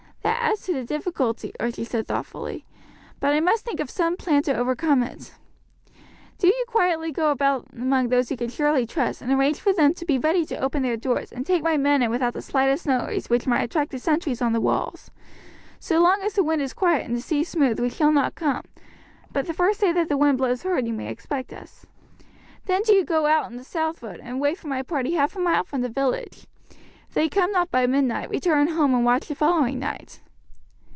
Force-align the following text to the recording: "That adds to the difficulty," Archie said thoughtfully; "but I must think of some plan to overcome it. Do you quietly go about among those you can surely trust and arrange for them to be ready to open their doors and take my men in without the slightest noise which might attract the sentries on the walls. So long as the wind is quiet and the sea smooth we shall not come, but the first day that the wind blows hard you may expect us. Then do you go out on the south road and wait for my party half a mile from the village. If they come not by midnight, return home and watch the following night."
"That 0.23 0.55
adds 0.57 0.65
to 0.67 0.73
the 0.73 0.83
difficulty," 0.83 1.51
Archie 1.59 1.83
said 1.85 2.05
thoughtfully; 2.07 2.65
"but 3.19 3.33
I 3.33 3.39
must 3.39 3.65
think 3.65 3.79
of 3.79 3.89
some 3.89 4.15
plan 4.17 4.43
to 4.43 4.53
overcome 4.55 5.01
it. 5.01 5.33
Do 6.37 6.47
you 6.47 6.65
quietly 6.67 7.11
go 7.11 7.31
about 7.31 7.67
among 7.73 8.09
those 8.09 8.29
you 8.29 8.37
can 8.37 8.49
surely 8.49 8.85
trust 8.85 9.21
and 9.21 9.31
arrange 9.31 9.59
for 9.59 9.73
them 9.73 9.93
to 9.95 10.05
be 10.05 10.17
ready 10.19 10.45
to 10.47 10.57
open 10.57 10.83
their 10.83 10.97
doors 10.97 11.31
and 11.31 11.43
take 11.45 11.63
my 11.63 11.77
men 11.77 12.03
in 12.03 12.11
without 12.11 12.33
the 12.33 12.41
slightest 12.41 12.85
noise 12.85 13.29
which 13.29 13.47
might 13.47 13.63
attract 13.63 13.91
the 13.91 13.99
sentries 13.99 14.41
on 14.41 14.51
the 14.53 14.61
walls. 14.61 15.09
So 15.79 15.99
long 15.99 16.21
as 16.21 16.33
the 16.33 16.43
wind 16.43 16.61
is 16.61 16.73
quiet 16.73 17.05
and 17.05 17.15
the 17.15 17.21
sea 17.21 17.43
smooth 17.43 17.79
we 17.79 17.89
shall 17.89 18.11
not 18.11 18.35
come, 18.35 18.63
but 19.31 19.47
the 19.47 19.53
first 19.55 19.79
day 19.81 19.91
that 19.91 20.09
the 20.09 20.17
wind 20.17 20.37
blows 20.37 20.61
hard 20.63 20.85
you 20.85 20.93
may 20.93 21.07
expect 21.07 21.53
us. 21.53 21.85
Then 22.65 22.81
do 22.83 22.93
you 22.93 23.05
go 23.05 23.25
out 23.25 23.45
on 23.45 23.55
the 23.55 23.63
south 23.63 24.03
road 24.03 24.19
and 24.21 24.41
wait 24.41 24.57
for 24.59 24.67
my 24.67 24.83
party 24.83 25.13
half 25.13 25.35
a 25.35 25.39
mile 25.39 25.63
from 25.63 25.81
the 25.81 25.89
village. 25.89 26.45
If 27.07 27.15
they 27.15 27.27
come 27.27 27.51
not 27.51 27.71
by 27.71 27.87
midnight, 27.87 28.29
return 28.29 28.69
home 28.69 28.93
and 28.95 29.03
watch 29.03 29.27
the 29.27 29.35
following 29.35 29.79
night." 29.79 30.21